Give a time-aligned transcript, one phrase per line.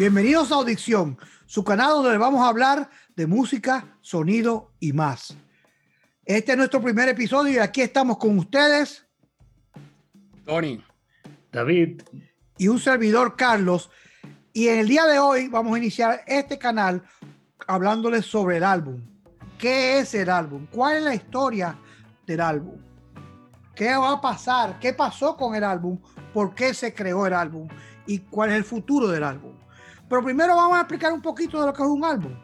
[0.00, 5.36] Bienvenidos a Audición, su canal donde vamos a hablar de música, sonido y más.
[6.24, 9.06] Este es nuestro primer episodio y aquí estamos con ustedes.
[10.46, 10.82] Tony.
[11.52, 12.00] David.
[12.56, 13.90] Y un servidor, Carlos.
[14.54, 17.02] Y en el día de hoy vamos a iniciar este canal
[17.66, 19.02] hablándoles sobre el álbum.
[19.58, 20.66] ¿Qué es el álbum?
[20.70, 21.78] ¿Cuál es la historia
[22.26, 22.80] del álbum?
[23.74, 24.78] ¿Qué va a pasar?
[24.80, 26.00] ¿Qué pasó con el álbum?
[26.32, 27.68] ¿Por qué se creó el álbum?
[28.06, 29.59] ¿Y cuál es el futuro del álbum?
[30.10, 32.34] Pero primero vamos a explicar un poquito de lo que es un álbum.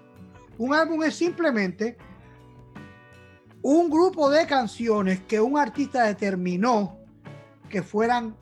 [0.57, 1.99] Un álbum es simplemente
[3.61, 6.97] un grupo de canciones que un artista determinó
[7.69, 8.37] que fueran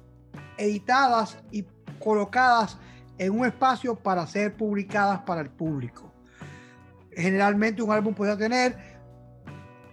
[0.59, 1.65] editadas y
[1.99, 2.77] colocadas
[3.17, 6.13] en un espacio para ser publicadas para el público.
[7.11, 8.77] Generalmente un álbum puede tener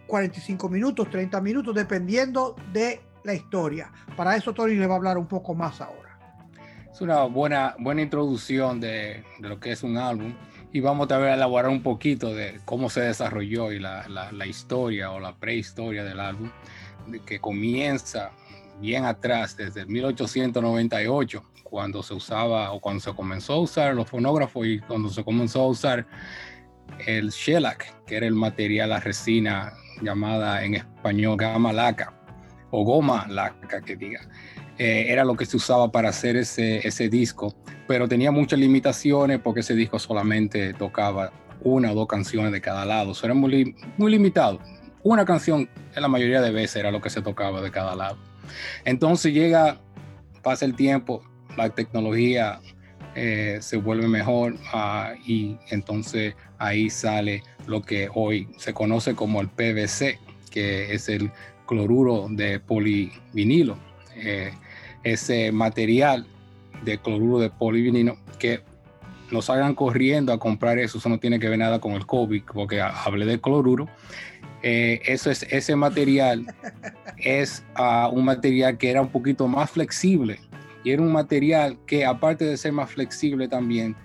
[0.07, 3.93] 45 minutos, 30 minutos, dependiendo de la historia.
[4.17, 6.00] Para eso Tony le va a hablar un poco más ahora
[6.91, 10.33] es una buena, buena introducción de, de, lo que es un álbum
[10.73, 14.31] y vamos a, ver, a elaborar un poquito de cómo se desarrolló y la, la,
[14.31, 16.49] la historia o la prehistoria del álbum,
[17.07, 18.31] de que comienza
[18.79, 24.65] bien atrás, desde 1898, cuando se usaba o cuando se comenzó a usar los fonógrafos
[24.65, 26.07] y cuando se comenzó a usar
[27.05, 32.13] el shellac, que era el material, la resina llamada en español gama laca
[32.71, 34.21] o goma laca que diga.
[34.83, 37.53] Eh, era lo que se usaba para hacer ese, ese disco,
[37.87, 42.83] pero tenía muchas limitaciones porque ese disco solamente tocaba una o dos canciones de cada
[42.83, 44.59] lado, era muy, muy limitado.
[45.03, 48.17] Una canción en la mayoría de veces era lo que se tocaba de cada lado.
[48.83, 49.79] Entonces llega,
[50.41, 51.21] pasa el tiempo,
[51.55, 52.59] la tecnología
[53.13, 59.41] eh, se vuelve mejor uh, y entonces ahí sale lo que hoy se conoce como
[59.41, 60.17] el PVC,
[60.49, 61.29] que es el
[61.67, 63.77] cloruro de polivinilo.
[64.15, 64.51] Eh,
[65.03, 66.25] ese material
[66.83, 68.61] de cloruro de polivinilo que
[69.31, 72.43] no salgan corriendo a comprar eso, eso no tiene que ver nada con el COVID,
[72.53, 73.87] porque hablé de cloruro.
[74.61, 76.45] Eh, eso es, ese material
[77.17, 80.39] es uh, un material que era un poquito más flexible
[80.83, 83.95] y era un material que aparte de ser más flexible también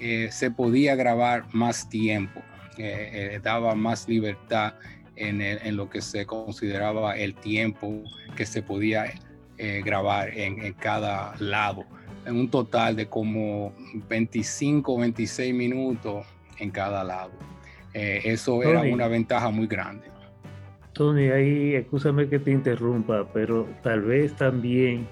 [0.00, 2.42] eh, se podía grabar más tiempo,
[2.76, 4.74] eh, daba más libertad
[5.16, 8.02] en, el, en, lo que se consideraba el tiempo
[8.36, 9.04] que se podía
[9.64, 11.84] eh, grabar en, en, cada lado,
[12.26, 13.72] en un total de como
[14.08, 16.26] 25, 26 minutos
[16.58, 17.30] en cada lado.
[17.94, 20.08] Eh, eso Tony, era una ventaja muy grande.
[20.94, 25.06] Tony, ahí, escúchame que te interrumpa, pero tal vez también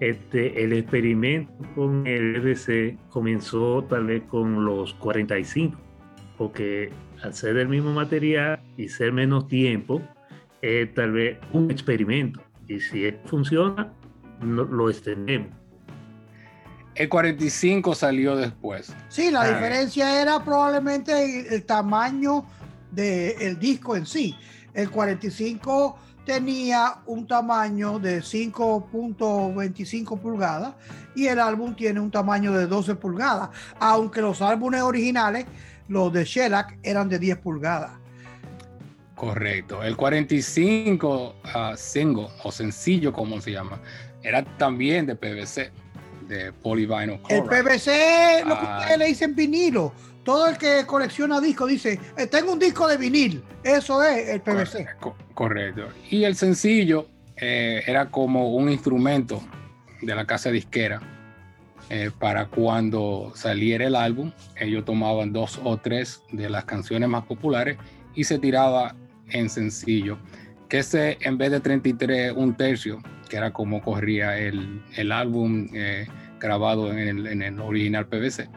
[0.00, 5.78] este, el experimento con el EBC comenzó tal vez con los 45,
[6.38, 6.88] porque
[7.22, 10.00] al ser del mismo material y ser menos tiempo,
[10.62, 12.40] es tal vez un experimento
[12.70, 13.92] y si funciona,
[14.40, 15.50] no, lo extendemos.
[16.94, 18.94] El 45 salió después.
[19.08, 19.48] Sí, la ah.
[19.48, 22.44] diferencia era probablemente el, el tamaño
[22.92, 24.36] del de disco en sí.
[24.72, 30.74] El 45 tenía un tamaño de 5.25 pulgadas
[31.16, 35.46] y el álbum tiene un tamaño de 12 pulgadas, aunque los álbumes originales,
[35.88, 37.99] los de Shellac, eran de 10 pulgadas.
[39.20, 39.82] Correcto.
[39.82, 43.78] El 45 uh, single o sencillo, como se llama,
[44.22, 45.70] era también de PVC,
[46.26, 49.92] de polyvinyl El PVC, lo que uh, ustedes le dicen vinilo.
[50.24, 53.44] Todo el que colecciona discos dice, eh, tengo un disco de vinil.
[53.62, 54.86] Eso es el PVC.
[54.98, 55.16] Correcto.
[55.34, 55.88] correcto.
[56.08, 59.42] Y el sencillo eh, era como un instrumento
[60.00, 61.02] de la casa disquera.
[61.90, 67.26] Eh, para cuando saliera el álbum, ellos tomaban dos o tres de las canciones más
[67.26, 67.76] populares
[68.14, 68.94] y se tiraba
[69.32, 70.18] en sencillo,
[70.68, 75.68] que ese en vez de 33, un tercio, que era como corría el, el álbum
[75.74, 76.06] eh,
[76.38, 78.48] grabado en el, en el, original PVC,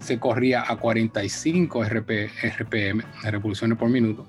[0.00, 4.26] se corría a 45 RP, RPM, revoluciones por minuto,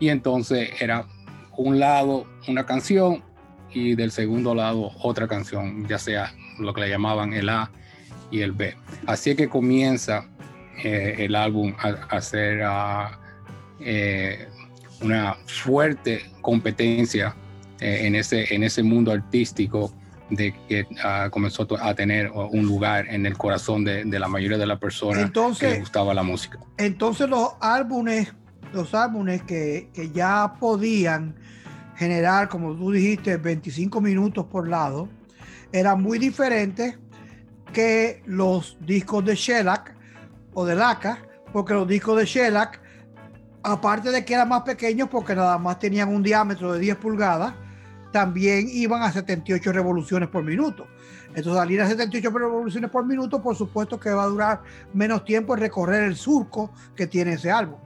[0.00, 1.06] y entonces era
[1.56, 3.22] un lado una canción
[3.72, 7.70] y del segundo lado otra canción, ya sea lo que le llamaban el A
[8.30, 8.74] y el B.
[9.06, 10.26] Así que comienza
[10.82, 13.20] eh, el álbum a, a ser a,
[13.80, 14.48] eh,
[15.02, 17.34] una fuerte competencia
[17.80, 19.92] eh, en, ese, en ese mundo artístico
[20.30, 24.56] de que uh, comenzó a tener un lugar en el corazón de, de la mayoría
[24.56, 26.58] de las personas que les gustaba la música.
[26.78, 28.32] Entonces los álbumes,
[28.72, 31.34] los álbumes que, que ya podían
[31.96, 35.08] generar, como tú dijiste, 25 minutos por lado,
[35.72, 36.98] eran muy diferentes
[37.72, 39.94] que los discos de Shellac
[40.54, 41.18] o de Laca,
[41.52, 42.81] porque los discos de Shellac
[43.62, 47.54] aparte de que eran más pequeños porque nada más tenían un diámetro de 10 pulgadas,
[48.12, 50.86] también iban a 78 revoluciones por minuto.
[51.34, 54.62] Entonces, al ir a 78 revoluciones por minuto, por supuesto que va a durar
[54.92, 57.78] menos tiempo en recorrer el surco que tiene ese álbum.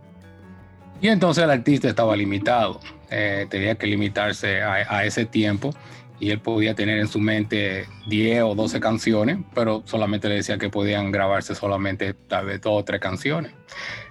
[1.00, 2.80] Y entonces el artista estaba limitado,
[3.10, 5.70] eh, tenía que limitarse a, ese tiempo
[6.18, 10.56] y él podía tener en su mente 10 o 12 canciones, pero solamente le decía
[10.56, 13.52] que podían grabarse solamente tal vez dos o tres canciones.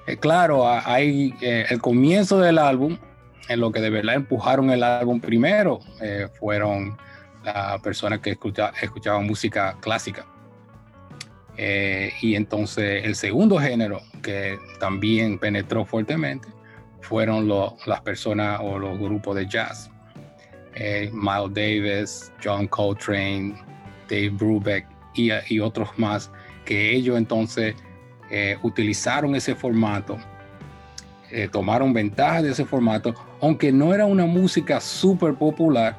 [0.07, 2.98] Eh, claro, hay eh, el comienzo del álbum,
[3.48, 5.80] en lo que de verdad empujaron el álbum primero,
[6.40, 6.98] fueron
[7.44, 10.25] las personas que escuchaban música clásica.
[11.57, 16.48] y entonces el segundo género que también penetró fuertemente
[17.06, 17.48] fueron
[17.86, 19.92] las personas o los grupos de jazz.
[20.74, 23.56] Eh, Miles Davis, John Coltrane,
[24.10, 26.31] Dave Brubeck y, otros más,
[26.66, 27.75] que ellos entonces
[28.37, 30.17] eh, utilizaron ese formato,
[31.31, 35.97] eh, tomaron ventaja de ese formato, aunque no era una música súper popular,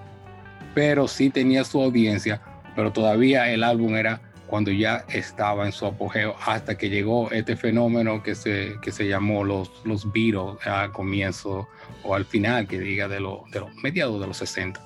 [0.74, 2.42] pero sí tenía su audiencia,
[2.74, 7.56] pero todavía el álbum era cuando ya estaba en su apogeo, hasta que llegó este
[7.56, 11.66] fenómeno que se, que se llamó los, los Beatles al comienzo
[12.02, 13.44] o al final, que diga de, los
[13.82, 14.78] mediados de los 60.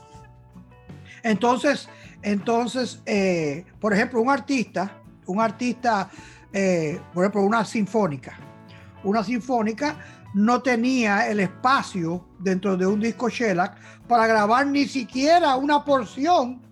[1.24, 1.88] Entonces,
[2.22, 6.08] entonces eh, por ejemplo, un artista, un artista,
[6.52, 8.38] eh, por ejemplo, una sinfónica,
[9.04, 9.96] una sinfónica
[10.34, 13.76] no tenía el espacio dentro de un disco shellac
[14.06, 16.62] para grabar ni siquiera una porción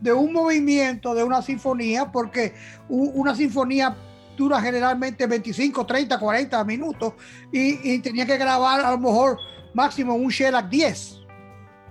[0.00, 2.54] de un movimiento, de una sinfonía, porque
[2.88, 3.96] una sinfonía
[4.36, 7.14] dura generalmente 25, 30, 40 minutos
[7.52, 9.38] y, tenía que grabar a lo mejor
[9.74, 11.20] máximo un Shellac 10,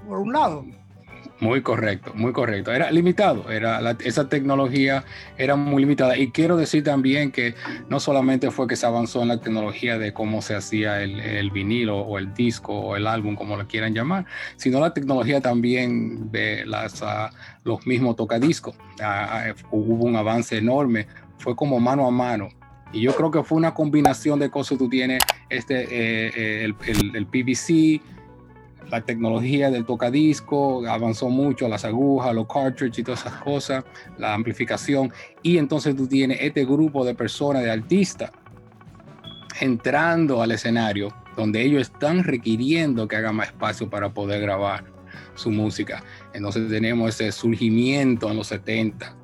[0.08, 0.66] por un lado.
[1.40, 2.74] Muy correcto, muy correcto.
[2.74, 5.06] Era limitado, era esa tecnología
[5.38, 6.18] era muy limitada.
[6.18, 7.54] Y quiero decir también que
[7.90, 12.00] no solamente fue que se avanzó en la tecnología de cómo se hacía el, vinilo
[12.00, 14.26] o el disco o el álbum, como lo quieran llamar,
[14.56, 17.30] sino la tecnología también de las, ah,
[17.64, 18.76] los mismos tocadiscos.
[19.00, 21.06] Ah, hubo un avance enorme,
[21.38, 22.50] fue como mano a mano.
[22.92, 24.78] Y yo creo que fue una combinación de cosas.
[24.80, 28.02] Tú tienes este, eh, eh, el, el, el PVC,
[28.90, 33.84] la tecnología del tocadisco avanzó mucho, las agujas, los cartridges y todas esas cosas,
[34.18, 35.12] la amplificación.
[35.42, 38.32] Y entonces tú tienes este grupo de personas, de artistas,
[39.60, 44.86] entrando al escenario donde ellos están requiriendo que haga más espacio para poder grabar
[45.36, 46.04] su música.
[46.34, 49.17] Entonces tenemos ese surgimiento en los 70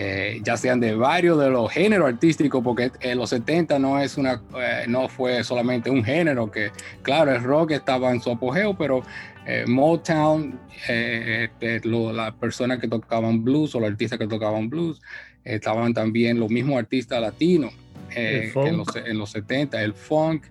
[0.00, 4.16] eh, ya sean de varios de los géneros artísticos, porque en los 70 no, es
[4.16, 6.70] una, eh, no fue solamente un género, que
[7.02, 9.02] claro, el rock estaba en su apogeo, pero
[9.44, 10.56] eh, Motown,
[10.86, 15.02] este, las personas que tocaban blues o los artistas que tocaban blues,
[15.42, 17.74] estaban también los mismos artistas latinos
[18.14, 20.44] en los, en, los, 70, el funk.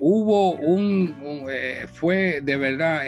[0.00, 1.14] hubo un,
[1.92, 3.02] fue de verdad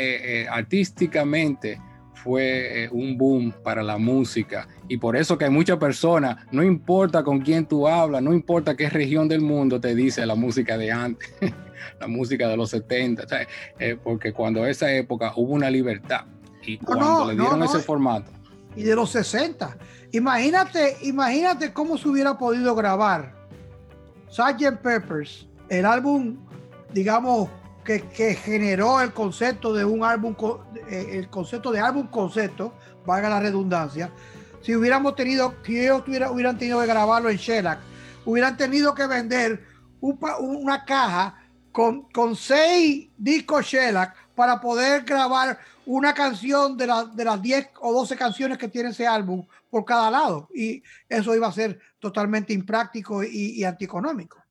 [0.50, 1.80] artísticamente
[2.22, 7.22] fue un boom para la música y por eso que hay muchas personas, no importa
[7.22, 10.90] con quién tú hablas, no importa qué región del mundo te dice la música de
[10.90, 11.30] antes,
[12.00, 13.24] la música de los 70,
[13.78, 16.24] eh, porque cuando esa época hubo una libertad
[16.62, 18.30] y cuando le dieron ese formato.
[18.76, 19.76] Y de los 60.
[20.12, 23.34] Imagínate, imagínate cómo se hubiera podido grabar
[24.30, 24.78] Sgt.
[24.82, 26.36] Peppers, el álbum,
[26.92, 27.48] digamos,
[27.84, 30.34] que, generó el concepto de un álbum,
[30.88, 34.12] eh, el concepto de álbum concepto, valga la redundancia,
[34.60, 37.80] si hubiéramos tenido, si ellos hubieran tenido que grabarlo en Shellac,
[38.24, 39.64] hubieran tenido que vender
[40.00, 41.38] una caja
[41.72, 47.92] con, con seis discos Shellac para poder grabar una canción de, de las 10 o
[47.92, 50.48] 12 canciones que tiene ese álbum por cada lado.
[50.54, 54.42] Y eso iba a ser totalmente impráctico y, anticonómico.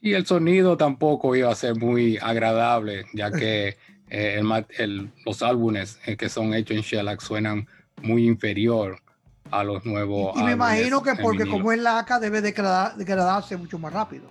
[0.00, 3.76] Y el sonido tampoco iba a ser muy agradable, ya que
[4.10, 4.42] eh,
[5.24, 7.66] los álbumes eh, que son hechos en Shellac suenan
[8.02, 9.00] muy inferior
[9.50, 10.38] a los nuevos.
[10.38, 14.30] Y, me imagino que porque como es laca debe degradarse mucho más rápido.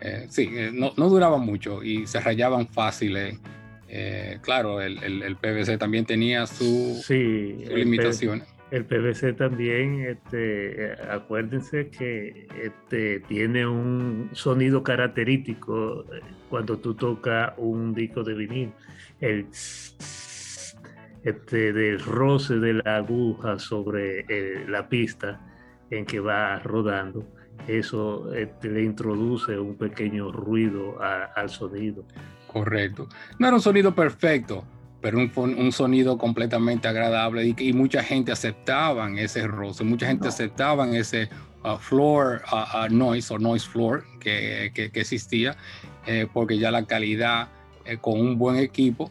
[0.00, 3.38] Eh, sí, no, no, duraban mucho y se rayaban fáciles.
[3.88, 8.46] Eh, claro, el, el, PVC también tenía su, sí, limitaciones.
[8.74, 16.04] El PVC también, este, acuérdense que este, tiene un sonido característico
[16.50, 18.72] cuando tú tocas un disco de vinil.
[19.20, 19.46] El
[21.22, 25.40] este, del roce de la aguja sobre eh, la pista
[25.90, 27.24] en que va rodando,
[27.68, 32.04] eso este, le introduce un pequeño ruido al sonido.
[32.48, 33.08] Correcto.
[33.38, 34.64] No era un sonido perfecto,
[35.04, 40.28] pero un, un sonido completamente agradable y, y, mucha gente aceptaban ese roce, mucha gente
[40.28, 41.28] aceptaban ese
[41.62, 45.58] uh, floor uh, uh, noise o noise floor que, que, existía,
[46.06, 47.48] eh, porque ya la calidad
[47.84, 49.10] eh, con un buen equipo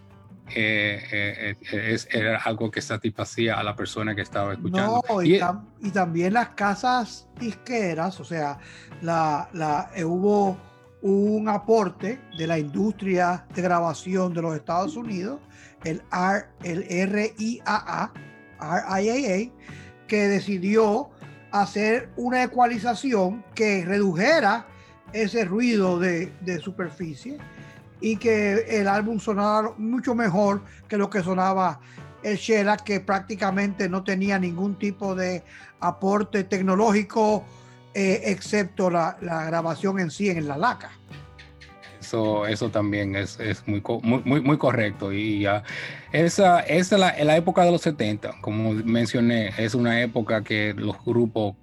[0.56, 5.04] eh, es, era algo que satisfacía a la persona que estaba escuchando.
[5.24, 5.36] y,
[5.80, 8.58] y, también las casas disqueras, o sea,
[9.04, 10.58] la, la, hubo
[11.04, 15.40] un aporte de la industria de grabación de los Estados Unidos,
[15.84, 18.14] el, R, el RIAA,
[18.60, 19.52] RIAA,
[20.08, 21.10] que decidió
[21.52, 24.68] hacer una ecualización que redujera
[25.14, 27.38] ese ruido de, de superficie
[28.02, 31.80] y que el álbum sonara mucho mejor que lo que sonaba
[32.24, 35.44] el Sheila, que prácticamente no tenía ningún tipo de
[35.80, 37.44] aporte tecnológico
[37.94, 40.92] eh, excepto la, grabación en sí en la laca.
[42.14, 45.12] Eso, eso también es, muy, muy, muy, correcto.
[45.12, 45.64] Y ya,
[46.12, 51.04] esa, es la, la, época de los 70, como mencioné, es una época que los
[51.04, 51.56] grupos,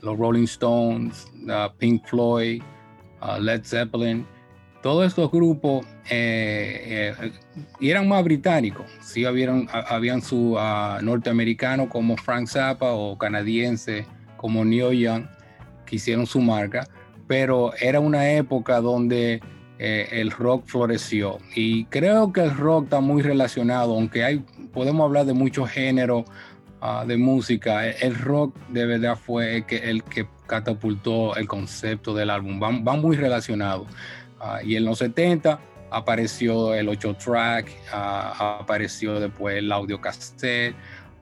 [0.00, 1.26] los Rolling Stones,
[1.78, 2.62] Pink Floyd,
[3.40, 4.24] Led Zeppelin,
[4.82, 7.32] todos estos grupos eh, eh,
[7.80, 8.86] eran más británicos.
[9.00, 15.24] Sí, habían, habían su uh, norteamericano como Frank Zappa o canadiense como Neil Young
[15.92, 16.86] hicieron su marca,
[17.26, 19.42] pero era una época donde
[19.84, 21.38] eh, el rock floreció.
[21.56, 26.24] Y creo que el rock está muy relacionado, aunque hay, podemos hablar de muchos géneros
[26.80, 29.64] ah, de música, el rock de verdad fue el
[30.04, 33.88] que, catapultó el concepto del álbum, van, muy relacionados.
[34.38, 35.58] Ah, y en los 70
[35.90, 40.76] apareció el 8 track, ah, apareció después el audio cassette,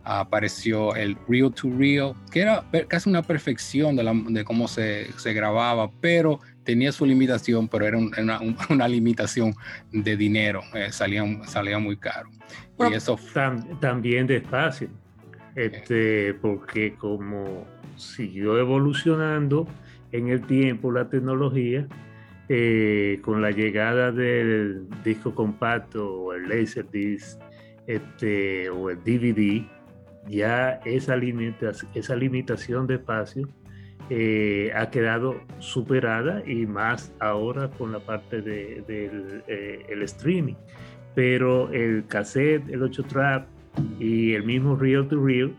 [0.05, 6.41] apareció el Real to Real, que era casi una perfección de, cómo se, grababa, pero
[6.65, 7.99] tenía su limitación, pero era
[8.71, 9.55] una, limitación
[9.93, 12.29] de dinero, eh, salía, salía muy caro.
[12.91, 13.19] y eso
[13.81, 14.89] también de espacio,
[15.55, 19.67] este, porque como siguió evolucionando
[20.13, 21.87] en el tiempo la tecnología,
[22.53, 27.39] eh, con la llegada del disco compacto o el Laserdisc
[27.87, 29.65] este, o el DVD,
[30.29, 31.15] ya esa,
[31.95, 33.49] esa limitación de espacio
[34.13, 40.57] eh, ha quedado superada y más ahora con la parte del de, eh, el streaming.
[41.15, 43.47] Pero el cassette, el 8 trap
[44.01, 45.57] y el mismo reel to reel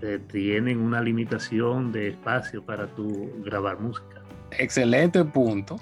[0.00, 4.22] eh, tienen una limitación de espacio para tu grabar música.
[4.58, 5.76] Excelente punto.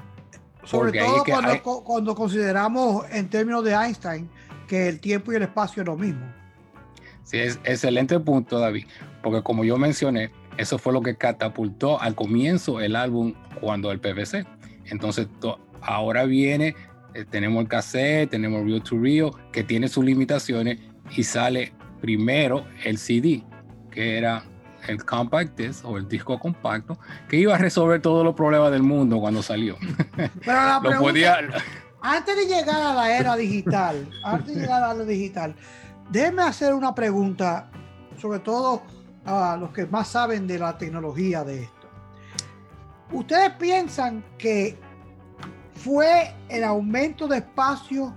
[0.65, 4.29] Sobre todo cuando, cuando consideramos en términos de Einstein
[4.67, 6.25] que el tiempo y el espacio es lo mismo.
[7.23, 8.87] Sí, es excelente punto, David,
[9.23, 14.01] porque como yo mencioné, eso fue lo que catapultó al comienzo el álbum cuando el
[14.01, 14.47] PVC.
[14.87, 15.29] Entonces,
[15.81, 16.75] ahora viene,
[17.15, 20.79] eh, tenemos el cassette, tenemos Real to Real, que tiene sus limitaciones,
[21.17, 23.45] y sale primero el CD,
[23.91, 24.45] que era
[24.89, 28.83] el compact disc o el disco compacto, que iba a resolver todos los problemas del
[28.83, 29.77] mundo cuando salió.
[30.17, 31.39] Pero la pregunta,
[32.01, 35.55] antes de llegar a la era digital, antes de llegar a la digital,
[36.13, 37.71] Déjenme hacer una pregunta,
[38.21, 38.83] sobre todo
[39.25, 41.89] a los que más saben de la tecnología de esto.
[43.13, 44.79] ¿Ustedes piensan que
[45.75, 48.15] fue el aumento de espacio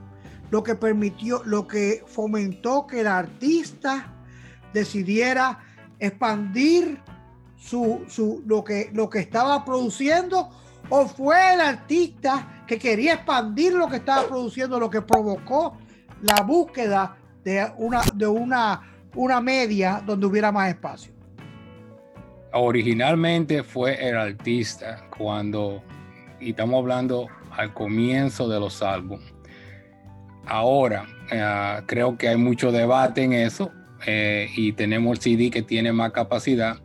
[0.51, 4.13] lo que permitió, lo que fomentó que el artista
[4.73, 5.59] decidiera
[5.99, 7.01] expandir
[7.57, 10.49] su, su, lo, que, lo que estaba produciendo?
[10.89, 15.77] ¿O fue el artista que quería expandir lo que estaba produciendo lo que provocó
[16.21, 18.81] la búsqueda de una, de una,
[19.15, 21.13] una media donde hubiera más espacio.
[22.53, 25.83] Originalmente fue el artista cuando,
[26.39, 29.33] y estamos hablando al comienzo de los álbumes.
[30.45, 33.71] Ahora, eh, creo que hay mucho debate en eso
[34.05, 36.77] eh, y tenemos el CD que tiene más capacidad,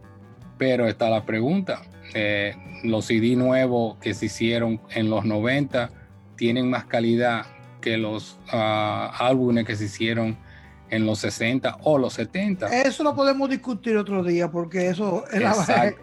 [0.58, 1.82] pero está la pregunta.
[2.14, 5.90] Eh, los CD nuevos que se hicieron en los 90
[6.36, 7.46] tienen más calidad
[7.80, 10.38] que los ah, álbumes que se hicieron
[10.90, 12.66] en los 60 o los 70.
[12.82, 15.40] Eso lo podemos discutir otro día porque eso es,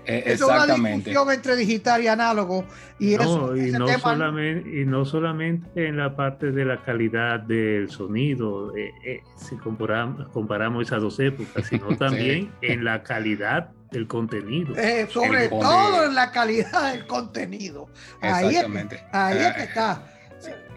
[0.05, 2.65] e, una discusión entre digital y análogo.
[2.99, 7.89] Y, eso, y, no solamente, y no solamente en la parte de la calidad del
[7.89, 14.07] sonido, eh, eh, si comparamos, comparamos esas dos épocas, sino también en la calidad del
[14.07, 14.75] contenido.
[14.75, 17.87] Eh, sobre todo en la calidad del contenido.
[18.21, 19.03] Exactamente.
[19.11, 20.03] Ahí, es que está.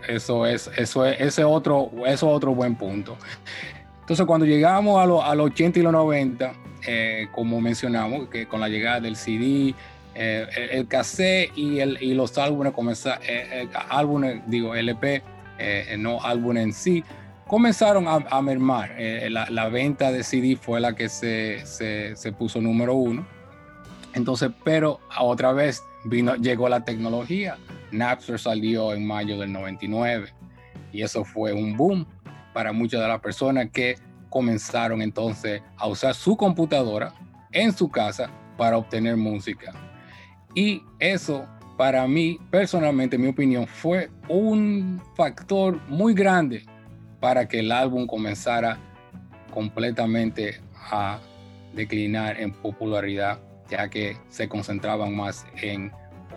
[0.08, 3.16] Eso es, eso es, ese otro, eso es otro buen punto.
[4.10, 6.52] Entonces, cuando llegamos a, los 80 y los 90,
[6.84, 9.72] eh, como mencionamos, que con la llegada del CD,
[10.16, 15.22] eh, el, cassette y, el, y los álbumes, comenzaron, eh, álbumes, digo, LP,
[15.98, 17.04] no álbumes en sí,
[17.46, 18.96] comenzaron a, mermar.
[19.28, 23.24] La, venta de CD fue la que se, se, puso número uno.
[24.14, 27.58] Entonces, pero otra vez vino, llegó la tecnología.
[27.92, 30.30] Napster salió en mayo del 99
[30.92, 32.04] y eso fue un boom
[32.52, 33.96] para muchas de las personas que
[34.28, 37.12] comenzaron entonces a usar su computadora
[37.52, 39.72] en su casa para obtener música.
[40.54, 46.64] Y eso para mí, personalmente, mi opinión, fue un factor muy grande
[47.20, 48.78] para que el álbum comenzara
[49.50, 51.18] completamente a
[51.72, 53.40] declinar en popularidad,
[53.70, 55.90] ya que se concentraban más en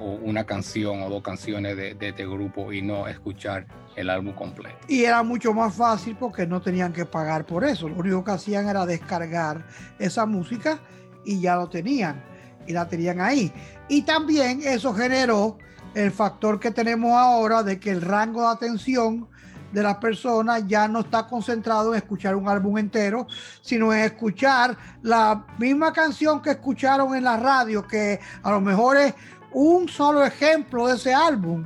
[0.04, 4.78] una canción o dos canciones de, de este grupo y no escuchar el álbum completo.
[4.88, 7.88] Y era mucho más fácil porque no tenían que pagar por eso.
[7.88, 9.66] Lo único que hacían era descargar
[10.00, 10.80] esa música
[11.26, 12.24] y ya lo tenían
[12.68, 13.52] y la tenían ahí.
[13.90, 15.58] Y también eso generó
[15.94, 19.28] el factor que tenemos ahora de que el rango de atención
[19.72, 23.28] de las personas ya no está concentrado en escuchar un álbum entero,
[23.62, 28.98] sino en escuchar la misma canción que escucharon en la radio, que a lo mejor
[28.98, 29.16] es
[29.54, 31.66] un solo ejemplo de ese álbum.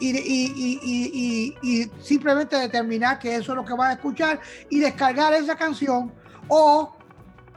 [0.00, 5.32] Y, y, y, simplemente determinar que eso es lo que van a escuchar y descargar
[5.34, 6.12] esa canción
[6.48, 6.96] o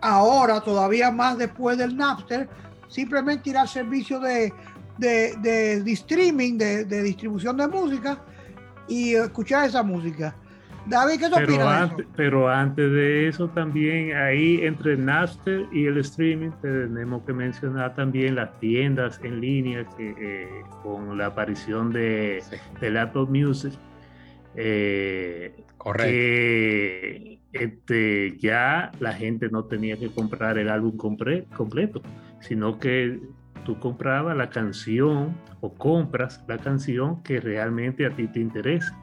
[0.02, 2.48] ahora todavía más después del Napster
[2.88, 4.54] simplemente ir al servicio de,
[4.98, 8.22] de, streaming, de, distribución de música
[8.88, 10.36] y escuchar esa música.
[10.88, 16.52] David, ¿qué pero antes, Pero antes de eso también, ahí entre Napster y el streaming
[16.62, 22.42] tenemos que mencionar también las tiendas en línea que eh, con la aparición de,
[22.80, 23.74] de Apple Music.
[24.56, 26.12] Eh, Correcto.
[26.12, 32.02] Que este, ya la gente no tenía que comprar el álbum completo
[32.40, 33.20] sino que
[33.66, 38.98] tú comprabas la canción o compras la canción que realmente a ti te interesa.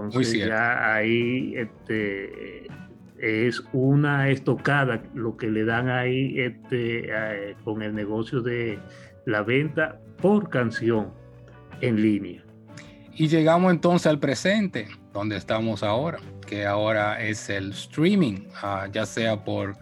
[0.00, 2.66] Entonces ya ahí este,
[3.18, 8.78] es una estocada lo que le dan ahí este, eh, con el negocio de
[9.26, 11.12] la venta por canción
[11.80, 12.42] en línea.
[13.14, 19.04] Y llegamos entonces al presente, donde estamos ahora, que ahora es el streaming, ah, ya
[19.04, 19.76] sea por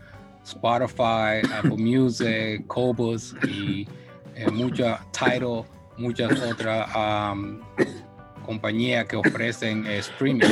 [0.44, 3.86] Spotify, Apple Music, Cobus y
[4.34, 5.64] eh, muchas Tidal,
[5.96, 6.88] muchas otras
[8.40, 10.48] compañías que ofrecen eh, streaming.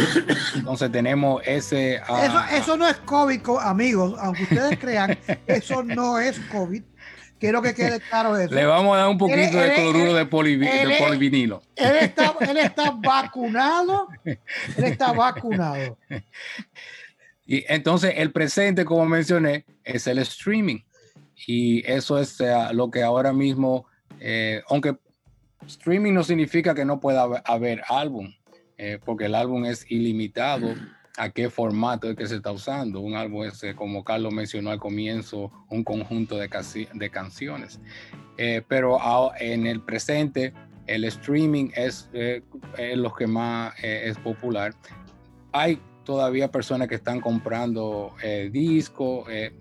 [0.55, 1.97] Entonces tenemos ese...
[1.97, 6.83] Eso, eso no es COVID, amigos, aunque ustedes crean, eso no es COVID.
[7.39, 8.53] Quiero que quede claro eso.
[8.53, 11.63] Le vamos a dar un poquito de cloruro de, polivinilo.
[11.77, 14.09] Él está, él está vacunado.
[14.25, 15.97] Él está vacunado.
[17.47, 20.81] Y entonces el presente, como mencioné, es el streaming.
[21.47, 23.87] Y eso es eh, lo que ahora mismo,
[24.21, 24.97] eh, aunque
[25.67, 28.33] streaming no significa que no pueda haber, álbum,
[28.77, 30.75] eh, porque el álbum es ilimitado
[31.17, 33.01] a qué formato es que se está usando.
[33.01, 36.49] Un álbum es, como Carlos mencionó al comienzo, un conjunto de,
[36.95, 37.81] de canciones.
[38.69, 38.99] pero
[39.41, 40.55] en el presente,
[40.87, 42.09] el streaming es,
[42.95, 44.75] lo que más es popular.
[45.53, 49.53] Hay todavía personas que están comprando eh, discos, eh,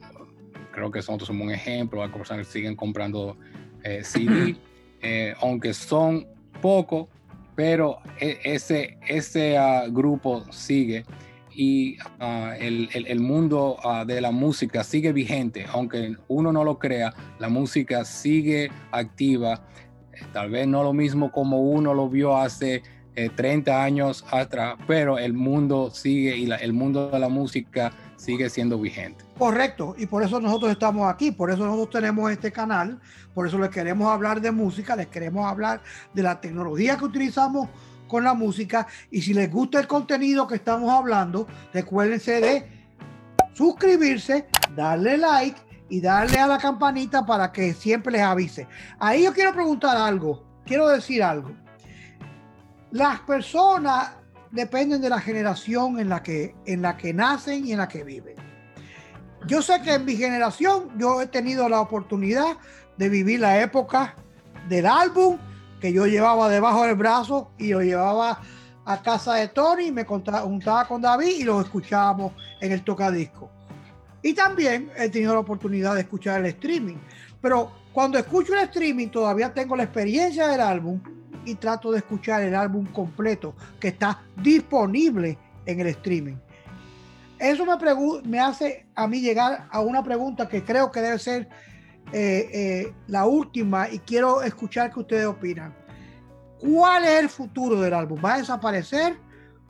[0.71, 3.37] creo que nosotros somos un ejemplo, hay personas que siguen comprando
[3.83, 4.55] eh, CD,
[5.01, 6.27] eh, aunque son
[6.61, 7.07] pocos,
[7.55, 11.05] pero e, ese, ese ah, grupo sigue
[11.57, 16.77] y ah, el, el, mundo ah, de la música sigue vigente, aunque uno no lo
[16.77, 19.63] crea, la música sigue activa,
[20.33, 22.83] tal vez no lo mismo como uno lo vio hace
[23.35, 28.49] 30 eh, años atrás, pero el mundo sigue y el mundo de la música sigue
[28.49, 29.23] siendo vigente.
[29.37, 32.99] Correcto, y por eso nosotros estamos aquí, por eso nosotros tenemos este canal,
[33.33, 35.81] por eso les queremos hablar de música, les queremos hablar
[36.13, 37.69] de la tecnología que utilizamos
[38.07, 42.77] con la música y si les gusta el contenido que estamos hablando, recuérdense de
[43.53, 48.67] suscribirse, darle like y darle a la campanita para que siempre les avise.
[48.99, 51.51] Ahí yo quiero preguntar algo, quiero decir algo.
[52.91, 54.11] Las personas
[54.57, 58.03] dependen de la generación en la que, en la que nacen y en la que
[58.03, 58.35] viven.
[59.45, 62.57] Yo sé que en mi generación yo he tenido la oportunidad
[62.97, 64.15] de vivir la época
[64.67, 65.37] del álbum
[65.79, 68.41] que yo llevaba debajo del brazo y lo llevaba
[68.83, 73.51] a casa de Tony, me juntaba con David y lo escuchábamos en el tocadisco.
[74.23, 76.95] Y también he tenido la oportunidad de escuchar el streaming.
[77.39, 80.99] Pero cuando escucho el streaming todavía tengo la experiencia del álbum
[81.47, 86.35] y trato de escuchar el álbum completo que está disponible en el streaming.
[87.39, 87.73] Eso me,
[88.23, 91.47] me hace a mí llegar a una pregunta que creo que debe ser
[92.11, 95.73] eh, eh, la última y quiero escuchar qué ustedes opinan.
[96.59, 98.19] ¿Cuál es el futuro del álbum?
[98.23, 99.17] ¿Va a desaparecer?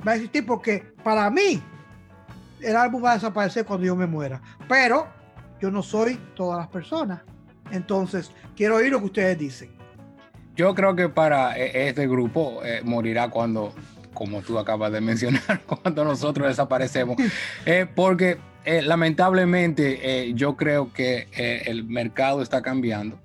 [0.08, 0.46] ¿Va a existir?
[0.46, 1.62] Porque para mí
[2.62, 4.42] el álbum va a desaparecer cuando yo me muera.
[4.70, 5.08] Pero
[5.60, 7.22] yo no soy todas las personas.
[7.72, 9.77] Entonces, quiero oír lo que ustedes dicen.
[10.58, 13.74] Yo creo que para e, este grupo eh, morirá cuando,
[14.13, 17.15] como tú acabas de mencionar, cuando nosotros desaparecemos,
[17.65, 21.28] eh, porque eh, lamentablemente eh, yo creo que
[21.65, 23.20] el mercado está cambiando,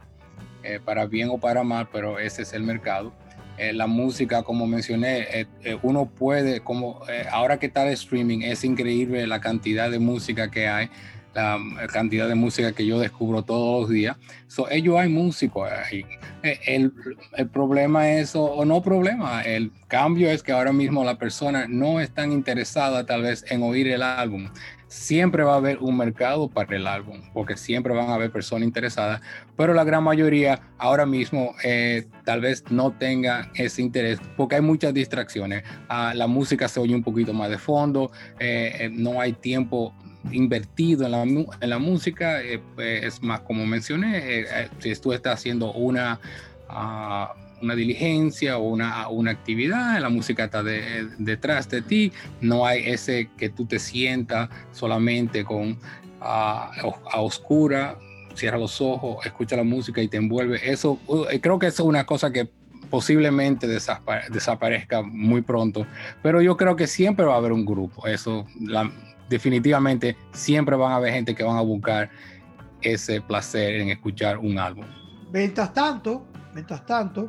[0.84, 3.12] para bien o para mal, pero ese es el mercado.
[3.58, 5.48] la música, como mencioné,
[5.82, 7.00] uno puede, como
[7.32, 10.88] ahora que está de streaming, es increíble la cantidad de música que hay
[11.34, 11.58] la
[11.92, 14.16] cantidad de música que yo descubro todos los días.
[14.46, 16.04] So, ellos hay músicos ahí.
[16.42, 16.92] Eh, el,
[17.50, 22.10] problema es, o, no problema, el cambio es que ahora mismo la persona no es
[22.10, 24.48] tan interesada tal vez en oír el álbum.
[24.88, 28.66] Siempre va a haber un mercado para el álbum, porque siempre van a haber personas
[28.66, 29.22] interesadas,
[29.56, 34.60] pero la gran mayoría ahora mismo eh, tal vez no tenga ese interés, porque hay
[34.60, 35.62] muchas distracciones.
[35.88, 39.94] Ah, la música se oye un poquito más de fondo, eh, no hay tiempo
[40.30, 44.94] invertido en la, en la música, eh, pues, es más como mencioné, eh, eh, si
[44.96, 46.20] tú estás haciendo una,
[46.68, 52.82] ah, una diligencia o una, una, actividad, la música está detrás de ti, no hay
[52.86, 55.78] ese que tú te sientas solamente con
[56.20, 56.70] ah,
[57.12, 57.96] a oscura,
[58.34, 60.60] cierra los ojos, escucha la música y te envuelve.
[60.64, 62.48] Eso uh, creo que eso es una cosa que
[62.90, 65.86] posiblemente desaparezca muy pronto,
[66.22, 68.06] pero yo creo que siempre va a haber un grupo.
[68.06, 68.90] Eso, la,
[69.28, 72.10] definitivamente siempre van a haber gente que van a buscar
[72.82, 74.84] ese placer en escuchar un álbum.
[75.32, 77.28] Mientras tanto, mientras tanto,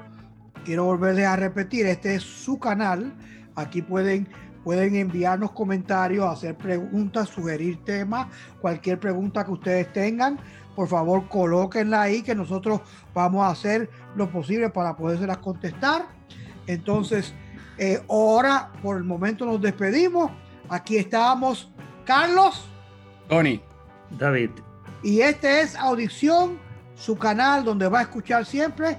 [0.66, 3.14] quiero volverles a repetir, este es su canal.
[3.56, 4.28] Aquí pueden,
[4.64, 8.28] pueden enviarnos comentarios, hacer preguntas, sugerir temas,
[8.62, 10.40] cualquier pregunta que ustedes tengan.
[10.76, 12.82] Por favor, colóquenla ahí que nosotros
[13.14, 16.08] vamos a hacer lo posible para podérselas contestar.
[16.66, 17.34] Entonces,
[17.78, 20.32] eh, ahora por el momento nos despedimos.
[20.70, 21.70] Aquí estamos
[22.06, 22.66] Carlos.
[23.28, 23.62] Tony.
[24.18, 24.52] David.
[25.02, 26.60] Y este es Audición,
[26.96, 28.98] su canal donde va a escuchar siempre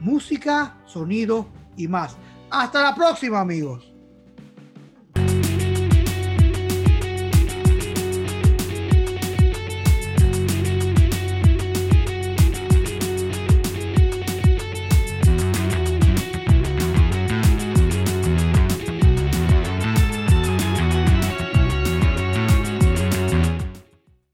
[0.00, 2.16] música, sonido y más.
[2.50, 3.93] Hasta la próxima, amigos.